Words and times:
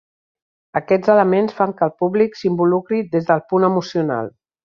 Aquests 0.79 1.11
elements 1.15 1.53
fan 1.59 1.75
que 1.81 1.85
el 1.89 1.93
públic 2.05 2.39
s'involucri 2.41 3.03
des 3.17 3.29
del 3.31 3.45
punt 3.53 3.69
emocional. 3.69 4.35